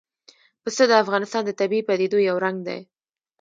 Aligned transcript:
پسه 0.63 0.83
د 0.89 0.93
افغانستان 1.03 1.41
د 1.45 1.51
طبیعي 1.59 1.83
پدیدو 1.89 2.17
یو 2.29 2.37
رنګ 2.45 2.57
دی. 2.67 2.79